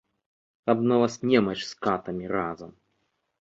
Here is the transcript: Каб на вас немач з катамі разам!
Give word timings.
Каб 0.65 0.77
на 0.91 0.95
вас 1.03 1.13
немач 1.33 1.55
з 1.65 1.73
катамі 1.89 2.25
разам! 2.35 2.73